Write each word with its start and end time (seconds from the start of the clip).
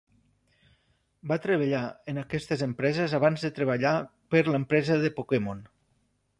Va 1.31 1.37
treballar 1.43 1.81
en 2.13 2.21
aquestes 2.23 2.65
empreses 2.69 3.15
abans 3.19 3.47
de 3.47 3.53
treballar 3.61 3.95
per 4.35 4.43
l'empresa 4.51 5.01
de 5.07 5.17
Pokémon. 5.23 5.65